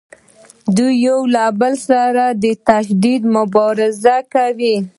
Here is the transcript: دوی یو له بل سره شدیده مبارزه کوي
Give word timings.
دوی 0.75 0.93
یو 1.07 1.19
له 1.33 1.43
بل 1.59 1.73
سره 1.87 2.25
شدیده 2.85 3.27
مبارزه 3.35 4.17
کوي 4.33 4.75